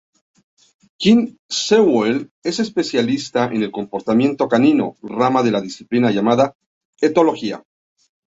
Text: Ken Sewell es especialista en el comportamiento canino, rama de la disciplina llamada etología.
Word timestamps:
Ken 0.97 1.27
Sewell 1.57 2.31
es 2.43 2.59
especialista 2.59 3.45
en 3.53 3.61
el 3.61 3.69
comportamiento 3.69 4.47
canino, 4.47 4.95
rama 5.03 5.43
de 5.43 5.51
la 5.51 5.61
disciplina 5.61 6.09
llamada 6.09 6.55
etología. 7.01 7.63